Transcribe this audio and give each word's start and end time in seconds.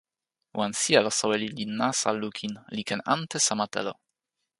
wan 0.57 0.71
sijelo 0.81 1.09
soweli 1.19 1.47
li 1.57 1.65
nasa 1.79 2.09
lukin 2.21 2.53
li 2.75 2.81
ken 2.89 3.01
ante 3.15 3.37
sama 3.47 3.65
telo. 3.73 3.93